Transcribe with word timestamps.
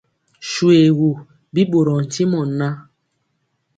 Shoégu, 0.49 1.09
bi 1.53 1.61
ɓorɔɔ 1.71 1.97
ntimɔ 2.05 2.39
ŋan. 2.57 2.75